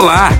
[0.00, 0.30] Olá,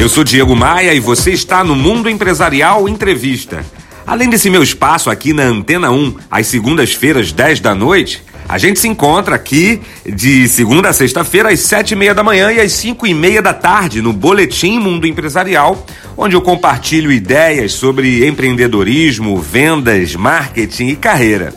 [0.00, 3.62] eu sou Diego Maia e você está no Mundo Empresarial Entrevista.
[4.06, 8.80] Além desse meu espaço aqui na Antena 1, às segundas-feiras, 10 da noite, a gente
[8.80, 12.72] se encontra aqui de segunda a sexta-feira, às sete e meia da manhã e às
[12.72, 15.84] cinco e meia da tarde, no Boletim Mundo Empresarial,
[16.16, 21.52] onde eu compartilho ideias sobre empreendedorismo, vendas, marketing e carreira.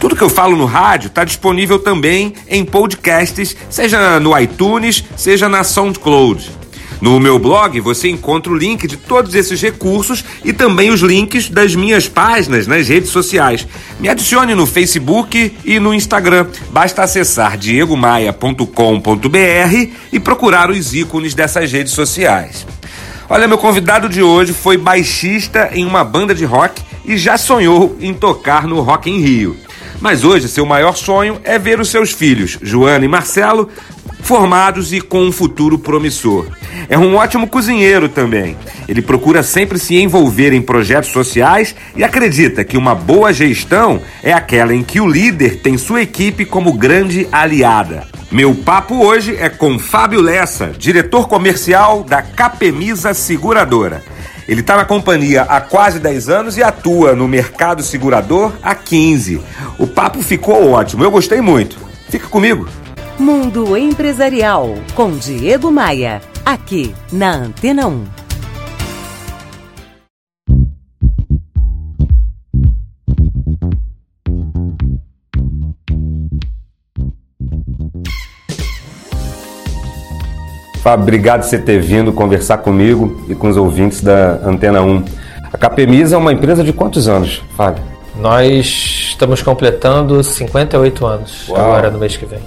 [0.00, 5.48] Tudo que eu falo no rádio está disponível também em podcasts, seja no iTunes, seja
[5.48, 6.58] na SoundCloud.
[7.00, 11.48] No meu blog você encontra o link de todos esses recursos e também os links
[11.48, 13.66] das minhas páginas nas redes sociais.
[13.98, 16.46] Me adicione no Facebook e no Instagram.
[16.70, 22.66] Basta acessar diegomaia.com.br e procurar os ícones dessas redes sociais.
[23.28, 27.96] Olha, meu convidado de hoje foi baixista em uma banda de rock e já sonhou
[28.00, 29.56] em tocar no Rock em Rio.
[30.00, 33.68] Mas hoje seu maior sonho é ver os seus filhos, Joana e Marcelo,
[34.22, 36.46] formados e com um futuro promissor.
[36.88, 38.56] É um ótimo cozinheiro também.
[38.88, 44.32] Ele procura sempre se envolver em projetos sociais e acredita que uma boa gestão é
[44.32, 48.06] aquela em que o líder tem sua equipe como grande aliada.
[48.30, 54.04] Meu papo hoje é com Fábio Lessa, diretor comercial da Capemisa Seguradora.
[54.46, 59.40] Ele está na companhia há quase 10 anos e atua no mercado segurador há 15.
[59.78, 61.78] O papo ficou ótimo, eu gostei muito.
[62.08, 62.68] Fica comigo.
[63.20, 68.04] Mundo Empresarial com Diego Maia, aqui na Antena 1.
[80.82, 85.04] Fábio, obrigado por você ter vindo conversar comigo e com os ouvintes da Antena 1.
[85.52, 87.84] A Capemisa é uma empresa de quantos anos, Fábio?
[88.16, 91.60] Nós estamos completando 58 anos Uau.
[91.60, 92.40] agora no mês que vem.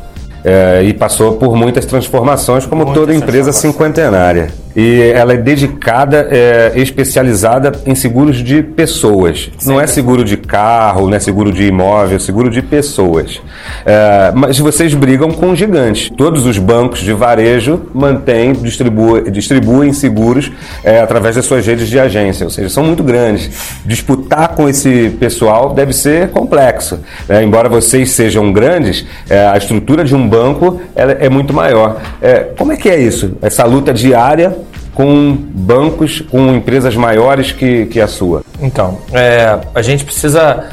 [0.43, 6.27] É, e passou por muitas transformações, como muitas toda empresa cinquentenária e ela é dedicada,
[6.31, 9.49] é, especializada em seguros de pessoas.
[9.65, 13.41] Não é seguro de carro, não é seguro de imóvel, é seguro de pessoas.
[13.85, 16.09] É, mas vocês brigam com gigantes.
[16.09, 20.51] Todos os bancos de varejo mantêm, distribuem, distribuem seguros
[20.83, 23.49] é, através das suas redes de agência, ou seja, são muito grandes.
[23.85, 26.99] Disputar com esse pessoal deve ser complexo.
[27.29, 32.01] É, embora vocês sejam grandes, é, a estrutura de um banco é muito maior.
[32.21, 33.37] É, como é que é isso?
[33.41, 34.62] Essa luta diária
[34.93, 38.43] com bancos, com empresas maiores que, que a sua?
[38.61, 40.65] Então, é, a gente precisa.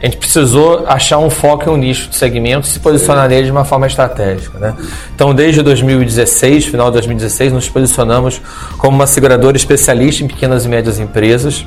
[0.00, 3.46] A gente precisou achar um foco e um nicho de segmento e se posicionar nele
[3.46, 4.58] de uma forma estratégica.
[4.58, 4.74] Né?
[5.14, 8.38] Então, desde 2016, final de 2016, nos posicionamos
[8.76, 11.64] como uma seguradora especialista em pequenas e médias empresas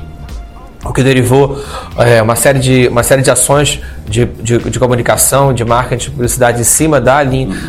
[0.84, 1.62] o que derivou
[1.98, 6.10] é, uma, série de, uma série de ações de, de, de, comunicação, de marketing, de
[6.12, 7.18] publicidade em cima da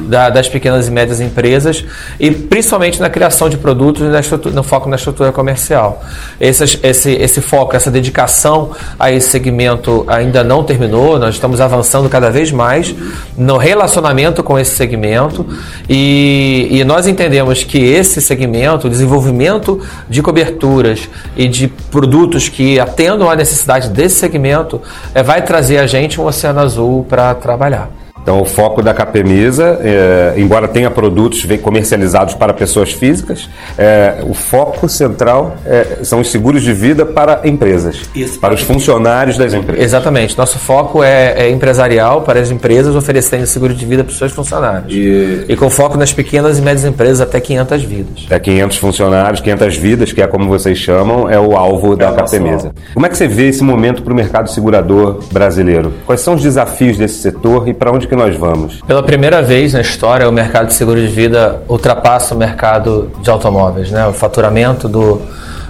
[0.08, 1.84] da, das pequenas e médias empresas
[2.20, 6.04] e principalmente na criação de produtos e no foco na estrutura comercial.
[6.40, 12.08] Esse, esse, esse foco, essa dedicação a esse segmento ainda não terminou, nós estamos avançando
[12.08, 12.96] cada vez mais
[13.36, 15.46] no relacionamento com esse segmento
[15.90, 22.80] e, e nós entendemos que esse segmento, o desenvolvimento de coberturas e de produtos que
[22.80, 24.80] atendem tendo a necessidade desse segmento,
[25.16, 27.99] é, vai trazer a gente um oceano azul para trabalhar.
[28.30, 34.36] Então, o foco da Capemisa, é, embora tenha produtos comercializados para pessoas físicas, é, o
[34.36, 39.52] foco central é, são os seguros de vida para empresas, Isso, para os funcionários das
[39.52, 39.84] empresas.
[39.84, 40.38] Exatamente.
[40.38, 44.32] Nosso foco é, é, empresarial para as empresas oferecendo seguro de vida para os seus
[44.32, 44.94] funcionários.
[44.94, 45.46] E...
[45.50, 45.56] e...
[45.56, 48.26] com foco nas pequenas e médias empresas até 500 vidas.
[48.28, 52.76] Até 500 funcionários, 500 vidas, que é como vocês chamam, é o alvo da Capemisa.
[52.94, 55.92] Como é que você vê esse momento para o mercado segurador brasileiro?
[56.06, 58.81] Quais são os desafios desse setor e para onde que nós vamos?
[58.85, 63.30] Pela primeira vez na história, o mercado de seguro de vida ultrapassa o mercado de
[63.30, 63.90] automóveis.
[63.90, 64.06] Né?
[64.06, 65.22] O faturamento do,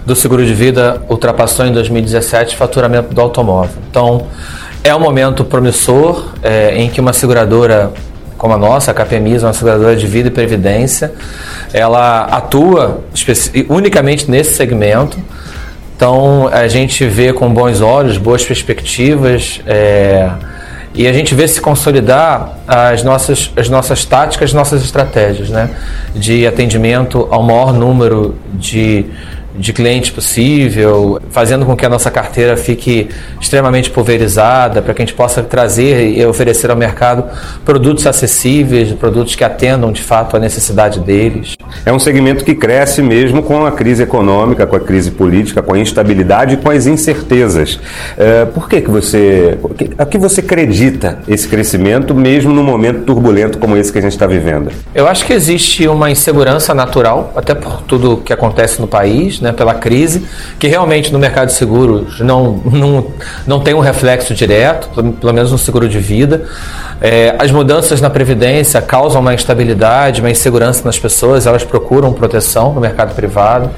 [0.06, 3.76] do seguro de vida ultrapassou em 2017 o faturamento do automóvel.
[3.90, 4.28] Então,
[4.84, 7.92] é um momento promissor é, em que uma seguradora
[8.36, 11.12] como a nossa, a KPMIS, uma seguradora de vida e previdência,
[11.74, 13.02] ela atua
[13.68, 15.20] unicamente nesse segmento.
[15.96, 19.60] Então, a gente vê com bons olhos, boas perspectivas.
[19.68, 20.30] É,
[21.00, 25.70] e a gente vê se consolidar as nossas, as nossas táticas, as nossas estratégias né?
[26.14, 29.06] de atendimento ao maior número de,
[29.56, 33.08] de clientes possível, fazendo com que a nossa carteira fique
[33.40, 37.24] extremamente pulverizada, para que a gente possa trazer e oferecer ao mercado
[37.64, 41.56] produtos acessíveis, produtos que atendam de fato a necessidade deles.
[41.86, 45.74] É um segmento que cresce mesmo com a crise econômica, com a crise política, com
[45.74, 47.80] a instabilidade e com as incertezas.
[48.18, 49.58] É, por que, que você.
[49.98, 54.12] A que você acredita esse crescimento, mesmo num momento turbulento como esse que a gente
[54.12, 54.72] está vivendo?
[54.94, 59.52] Eu acho que existe uma insegurança natural, até por tudo que acontece no país, né,
[59.52, 60.26] pela crise,
[60.58, 63.08] que realmente no mercado de seguros não, não,
[63.46, 66.46] não tem um reflexo direto, pelo menos no seguro de vida.
[67.02, 72.74] É, as mudanças na Previdência causam uma instabilidade, uma insegurança nas pessoas, elas procuram proteção
[72.74, 73.70] no mercado privado.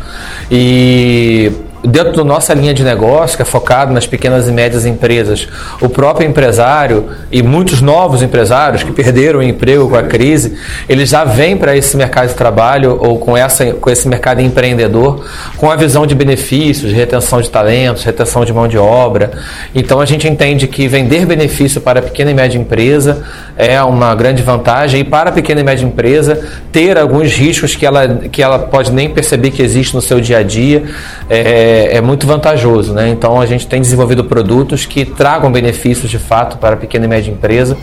[0.49, 1.51] E
[1.83, 5.47] dentro da nossa linha de negócio, que é focado nas pequenas e médias empresas,
[5.81, 10.57] o próprio empresário e muitos novos empresários que perderam o emprego com a crise,
[10.87, 15.25] eles já vêm para esse mercado de trabalho ou com, essa, com esse mercado empreendedor
[15.57, 19.31] com a visão de benefícios, retenção de talentos, retenção de mão de obra.
[19.73, 23.23] Então a gente entende que vender benefício para a pequena e média empresa
[23.57, 27.85] é uma grande vantagem e para a pequena e média empresa ter alguns riscos que
[27.85, 30.83] ela, que ela pode nem perceber que existe no seu dia a dia.
[31.29, 32.93] É, é, é, muito vantajoso.
[32.93, 33.09] Né?
[33.09, 37.07] Então a gente tem desenvolvido produtos que tragam benefícios de fato para a pequena e
[37.07, 37.77] média empresa,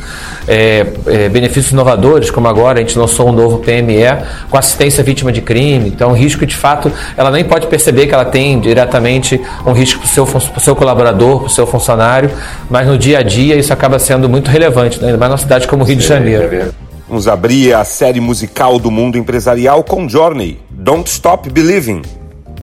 [0.47, 5.33] é, é, benefícios inovadores, como agora a gente lançou um novo PME com assistência vítima
[5.33, 5.89] de crime.
[5.89, 10.07] Então, risco de fato, ela nem pode perceber que ela tem diretamente um risco para
[10.07, 12.31] o seu, seu colaborador, para o seu funcionário,
[12.69, 15.07] mas no dia a dia isso acaba sendo muito relevante, né?
[15.07, 16.73] ainda mais numa cidade como o Rio de Janeiro.
[17.09, 22.03] Vamos abrir a série musical do mundo empresarial com Journey, Don't Stop Believing.